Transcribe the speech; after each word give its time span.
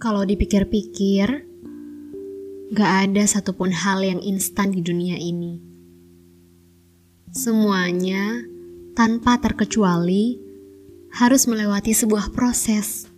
Kalau 0.00 0.24
dipikir-pikir, 0.24 1.28
gak 2.72 2.92
ada 3.04 3.20
satupun 3.28 3.68
hal 3.68 4.00
yang 4.00 4.24
instan 4.24 4.72
di 4.72 4.80
dunia 4.80 5.20
ini. 5.20 5.60
Semuanya, 7.28 8.40
tanpa 8.96 9.36
terkecuali, 9.36 10.40
harus 11.12 11.44
melewati 11.44 11.92
sebuah 11.92 12.32
proses. 12.32 13.12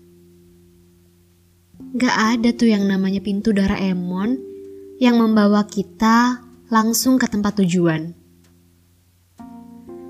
Gak 1.94 2.16
ada 2.34 2.50
tuh 2.50 2.74
yang 2.74 2.90
namanya 2.90 3.22
pintu 3.22 3.54
Doraemon 3.54 4.42
yang 4.98 5.22
membawa 5.22 5.62
kita 5.62 6.42
langsung 6.66 7.14
ke 7.14 7.30
tempat 7.30 7.62
tujuan. 7.62 8.10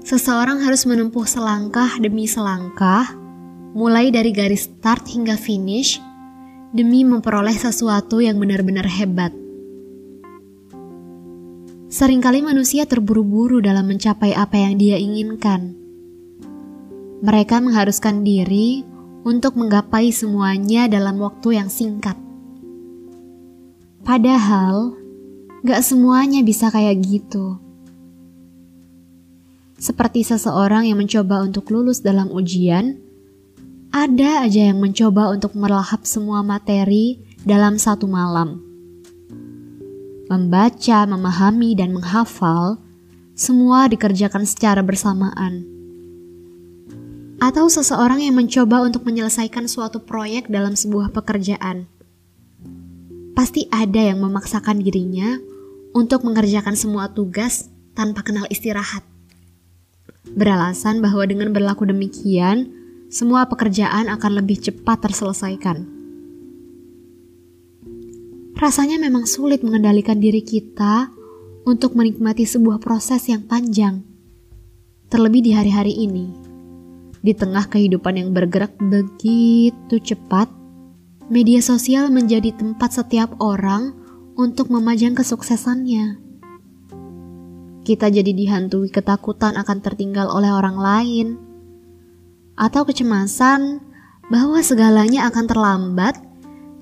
Seseorang 0.09 0.64
harus 0.64 0.89
menempuh 0.89 1.29
selangkah 1.29 2.00
demi 2.00 2.25
selangkah, 2.25 3.13
mulai 3.77 4.09
dari 4.09 4.32
garis 4.32 4.73
start 4.73 5.04
hingga 5.13 5.36
finish, 5.36 6.00
demi 6.72 7.04
memperoleh 7.04 7.53
sesuatu 7.53 8.25
yang 8.25 8.40
benar-benar 8.40 8.89
hebat. 8.89 9.30
Seringkali 11.93 12.40
manusia 12.40 12.89
terburu-buru 12.89 13.61
dalam 13.61 13.85
mencapai 13.85 14.32
apa 14.32 14.57
yang 14.57 14.80
dia 14.80 14.96
inginkan. 14.96 15.77
Mereka 17.21 17.61
mengharuskan 17.61 18.25
diri 18.25 18.80
untuk 19.29 19.61
menggapai 19.61 20.08
semuanya 20.08 20.89
dalam 20.89 21.21
waktu 21.21 21.61
yang 21.61 21.68
singkat. 21.68 22.16
Padahal, 24.02 24.96
gak 25.63 25.85
semuanya 25.85 26.41
bisa 26.41 26.72
kayak 26.72 27.04
gitu. 27.04 27.61
Seperti 29.77 30.25
seseorang 30.25 30.89
yang 30.89 30.99
mencoba 30.99 31.44
untuk 31.44 31.68
lulus 31.68 32.00
dalam 32.00 32.33
ujian, 32.33 32.98
ada 33.92 34.48
aja 34.48 34.72
yang 34.72 34.80
mencoba 34.80 35.28
untuk 35.36 35.52
melahap 35.52 36.08
semua 36.08 36.40
materi 36.40 37.20
dalam 37.44 37.76
satu 37.76 38.08
malam. 38.08 38.56
Membaca, 40.32 41.04
memahami, 41.04 41.76
dan 41.76 41.92
menghafal 41.92 42.80
semua 43.36 43.92
dikerjakan 43.92 44.48
secara 44.48 44.80
bersamaan. 44.80 45.68
Atau 47.36 47.68
seseorang 47.68 48.24
yang 48.24 48.40
mencoba 48.40 48.80
untuk 48.80 49.04
menyelesaikan 49.04 49.68
suatu 49.68 50.00
proyek 50.00 50.48
dalam 50.48 50.72
sebuah 50.72 51.12
pekerjaan. 51.12 51.84
Pasti 53.36 53.68
ada 53.68 54.00
yang 54.00 54.24
memaksakan 54.24 54.80
dirinya 54.80 55.36
untuk 55.92 56.24
mengerjakan 56.24 56.80
semua 56.80 57.12
tugas 57.12 57.68
tanpa 57.92 58.24
kenal 58.24 58.48
istirahat 58.48 59.04
beralasan 60.32 61.02
bahwa 61.02 61.26
dengan 61.26 61.50
berlaku 61.50 61.84
demikian, 61.84 62.81
semua 63.12 63.44
pekerjaan 63.44 64.08
akan 64.08 64.41
lebih 64.41 64.56
cepat 64.56 65.05
terselesaikan. 65.05 65.84
Rasanya 68.56 68.96
memang 68.96 69.28
sulit 69.28 69.60
mengendalikan 69.60 70.16
diri 70.16 70.41
kita 70.41 71.12
untuk 71.69 71.92
menikmati 71.92 72.48
sebuah 72.48 72.80
proses 72.80 73.28
yang 73.28 73.44
panjang, 73.44 74.00
terlebih 75.12 75.44
di 75.44 75.52
hari-hari 75.52 75.92
ini. 75.92 76.32
Di 77.20 77.36
tengah 77.36 77.69
kehidupan 77.69 78.16
yang 78.16 78.32
bergerak 78.32 78.72
begitu 78.80 80.00
cepat, 80.00 80.48
media 81.28 81.60
sosial 81.60 82.08
menjadi 82.08 82.56
tempat 82.56 82.97
setiap 82.97 83.36
orang 83.44 83.92
untuk 84.41 84.72
memajang 84.72 85.12
kesuksesannya 85.12 86.32
kita 87.82 88.14
jadi 88.14 88.30
dihantui 88.30 88.94
ketakutan 88.94 89.58
akan 89.58 89.82
tertinggal 89.82 90.30
oleh 90.30 90.54
orang 90.54 90.78
lain, 90.78 91.52
atau 92.56 92.84
kecemasan 92.84 93.81
bahwa 94.28 94.61
segalanya 94.64 95.28
akan 95.28 95.45
terlambat 95.45 96.14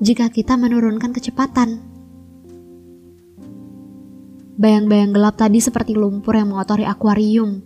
jika 0.01 0.33
kita 0.33 0.57
menurunkan 0.57 1.13
kecepatan. 1.13 1.83
Bayang-bayang 4.61 5.17
gelap 5.17 5.41
tadi 5.41 5.57
seperti 5.57 5.97
lumpur 5.97 6.37
yang 6.37 6.53
mengotori 6.53 6.85
akuarium, 6.85 7.65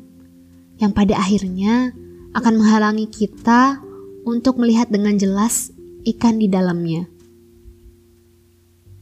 yang 0.78 0.94
pada 0.94 1.18
akhirnya 1.18 1.90
akan 2.34 2.54
menghalangi 2.62 3.10
kita 3.10 3.82
untuk 4.26 4.62
melihat 4.62 4.90
dengan 4.90 5.18
jelas 5.18 5.74
ikan 6.06 6.38
di 6.38 6.46
dalamnya. 6.46 7.10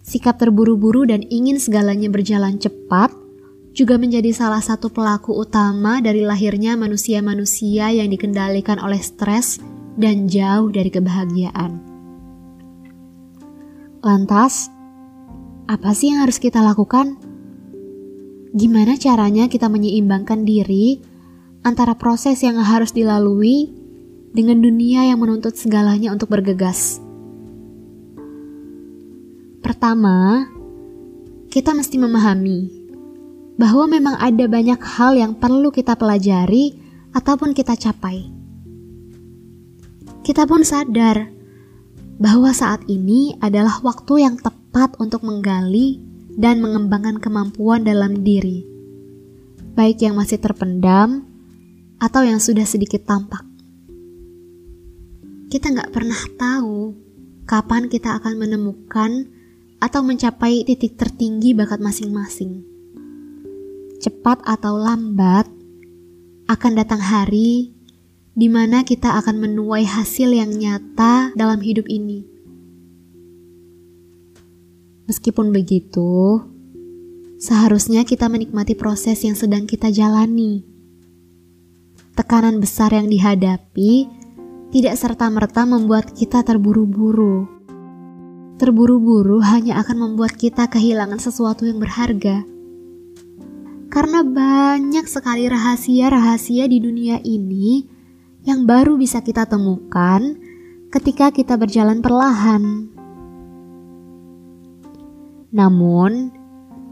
Sikap 0.03 0.41
terburu-buru 0.41 1.07
dan 1.07 1.23
ingin 1.31 1.63
segalanya 1.63 2.11
berjalan 2.11 2.59
cepat 2.59 3.15
juga 3.73 3.97
menjadi 3.97 4.37
salah 4.37 4.61
satu 4.61 4.93
pelaku 4.93 5.33
utama 5.33 6.05
dari 6.05 6.21
lahirnya 6.21 6.77
manusia-manusia 6.77 7.89
yang 7.89 8.13
dikendalikan 8.13 8.77
oleh 8.77 9.01
stres 9.01 9.57
dan 9.97 10.29
jauh 10.29 10.69
dari 10.69 10.93
kebahagiaan. 10.93 11.81
Lantas, 14.05 14.69
apa 15.65 15.97
sih 15.97 16.13
yang 16.13 16.29
harus 16.29 16.37
kita 16.37 16.61
lakukan? 16.61 17.17
Gimana 18.53 19.01
caranya 19.01 19.49
kita 19.49 19.73
menyeimbangkan 19.73 20.45
diri 20.45 21.01
antara 21.65 21.97
proses 21.97 22.45
yang 22.45 22.61
harus 22.61 22.93
dilalui 22.93 23.73
dengan 24.37 24.61
dunia 24.61 25.09
yang 25.09 25.17
menuntut 25.17 25.57
segalanya 25.57 26.13
untuk 26.13 26.29
bergegas? 26.29 27.01
Pertama, 29.65 30.45
kita 31.49 31.73
mesti 31.73 31.97
memahami 31.97 32.82
bahwa 33.61 33.85
memang 33.85 34.17
ada 34.17 34.49
banyak 34.49 34.81
hal 34.81 35.13
yang 35.17 35.37
perlu 35.37 35.69
kita 35.69 35.97
pelajari 35.97 36.77
ataupun 37.13 37.53
kita 37.53 37.77
capai. 37.77 38.33
Kita 40.23 40.49
pun 40.49 40.63
sadar 40.63 41.29
bahwa 42.17 42.55
saat 42.55 42.87
ini 42.87 43.35
adalah 43.43 43.83
waktu 43.83 44.25
yang 44.25 44.39
tepat 44.39 44.95
untuk 45.03 45.27
menggali 45.27 46.01
dan 46.33 46.63
mengembangkan 46.65 47.21
kemampuan 47.21 47.85
dalam 47.85 48.25
diri, 48.25 48.65
baik 49.77 50.01
yang 50.01 50.17
masih 50.17 50.41
terpendam 50.41 51.27
atau 52.01 52.23
yang 52.25 52.41
sudah 52.41 52.65
sedikit 52.65 53.05
tampak. 53.05 53.45
Kita 55.53 55.69
nggak 55.69 55.93
pernah 55.93 56.23
tahu 56.41 56.97
kapan 57.45 57.93
kita 57.93 58.17
akan 58.17 58.41
menemukan 58.41 59.29
atau 59.83 60.01
mencapai 60.01 60.65
titik 60.65 60.97
tertinggi 60.97 61.53
bakat 61.53 61.83
masing-masing 61.83 62.72
cepat 64.03 64.43
atau 64.43 64.75
lambat, 64.75 65.47
akan 66.51 66.73
datang 66.75 66.99
hari 66.99 67.71
di 68.35 68.51
mana 68.51 68.83
kita 68.83 69.15
akan 69.23 69.39
menuai 69.39 69.87
hasil 69.87 70.35
yang 70.35 70.51
nyata 70.51 71.31
dalam 71.39 71.63
hidup 71.63 71.87
ini. 71.87 72.27
Meskipun 75.07 75.55
begitu, 75.55 76.43
seharusnya 77.39 78.03
kita 78.03 78.27
menikmati 78.27 78.75
proses 78.75 79.23
yang 79.23 79.39
sedang 79.39 79.71
kita 79.71 79.95
jalani. 79.95 80.67
Tekanan 82.19 82.59
besar 82.59 82.91
yang 82.91 83.07
dihadapi 83.07 84.09
tidak 84.75 84.99
serta-merta 84.99 85.63
membuat 85.63 86.11
kita 86.17 86.43
terburu-buru. 86.43 87.47
Terburu-buru 88.59 89.39
hanya 89.47 89.79
akan 89.79 90.11
membuat 90.11 90.35
kita 90.35 90.67
kehilangan 90.67 91.19
sesuatu 91.23 91.67
yang 91.67 91.79
berharga 91.83 92.52
karena 93.93 94.25
banyak 94.25 95.05
sekali 95.05 95.45
rahasia-rahasia 95.53 96.65
di 96.65 96.81
dunia 96.81 97.21
ini 97.21 97.85
yang 98.41 98.65
baru 98.65 98.97
bisa 98.97 99.21
kita 99.21 99.45
temukan 99.45 100.33
ketika 100.89 101.29
kita 101.29 101.61
berjalan 101.61 102.01
perlahan. 102.01 102.89
Namun, 105.53 106.33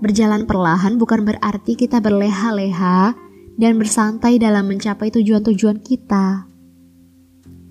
berjalan 0.05 0.44
perlahan 0.44 1.00
bukan 1.00 1.25
berarti 1.25 1.72
kita 1.72 2.05
berleha-leha 2.05 3.16
dan 3.56 3.72
bersantai 3.81 4.37
dalam 4.37 4.69
mencapai 4.69 5.09
tujuan-tujuan 5.09 5.80
kita. 5.80 6.45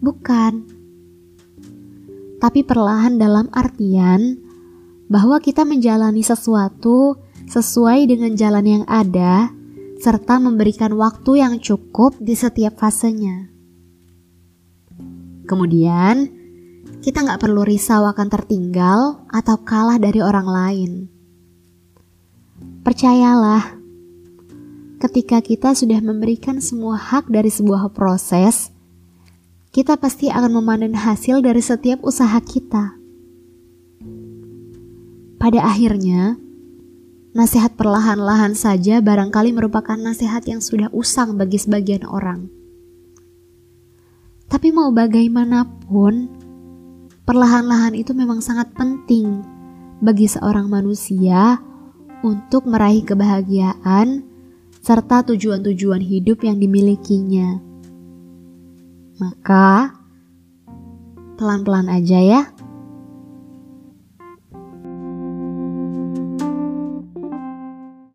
Bukan. 0.01 0.53
Tapi 2.41 2.65
perlahan 2.65 3.21
dalam 3.21 3.45
artian 3.53 4.41
bahwa 5.05 5.37
kita 5.37 5.69
menjalani 5.69 6.25
sesuatu 6.25 7.28
sesuai 7.49 8.05
dengan 8.05 8.37
jalan 8.37 8.65
yang 8.65 8.85
ada, 8.85 9.49
serta 9.97 10.37
memberikan 10.37 10.93
waktu 10.93 11.41
yang 11.41 11.57
cukup 11.57 12.13
di 12.21 12.37
setiap 12.37 12.77
fasenya. 12.77 13.49
Kemudian, 15.49 16.29
kita 17.01 17.25
nggak 17.25 17.41
perlu 17.41 17.65
risau 17.65 18.05
akan 18.05 18.27
tertinggal 18.29 19.25
atau 19.33 19.57
kalah 19.65 19.97
dari 19.97 20.21
orang 20.21 20.45
lain. 20.45 20.91
Percayalah, 22.85 23.81
ketika 25.01 25.41
kita 25.41 25.73
sudah 25.73 25.97
memberikan 26.05 26.61
semua 26.61 27.01
hak 27.01 27.33
dari 27.33 27.49
sebuah 27.49 27.89
proses, 27.97 28.69
kita 29.73 29.97
pasti 29.97 30.29
akan 30.29 30.61
memanen 30.61 30.93
hasil 30.93 31.41
dari 31.41 31.65
setiap 31.65 32.05
usaha 32.05 32.37
kita. 32.45 32.93
Pada 35.41 35.65
akhirnya, 35.65 36.37
Nasihat 37.29 37.77
perlahan-lahan 37.77 38.57
saja 38.57 39.05
barangkali 39.05 39.53
merupakan 39.53 39.93
nasihat 39.93 40.41
yang 40.49 40.65
sudah 40.65 40.89
usang 40.89 41.37
bagi 41.37 41.61
sebagian 41.61 42.01
orang. 42.09 42.49
Tapi 44.49 44.73
mau 44.73 44.89
bagaimanapun, 44.89 46.25
perlahan-lahan 47.29 47.93
itu 47.93 48.17
memang 48.17 48.41
sangat 48.41 48.73
penting 48.73 49.45
bagi 50.01 50.25
seorang 50.25 50.73
manusia 50.73 51.61
untuk 52.25 52.65
meraih 52.65 53.05
kebahagiaan 53.05 54.25
serta 54.81 55.21
tujuan-tujuan 55.29 56.01
hidup 56.01 56.41
yang 56.41 56.57
dimilikinya. 56.57 57.61
Maka, 59.21 59.93
pelan-pelan 61.37 61.93
aja 61.93 62.17
ya. 62.17 62.41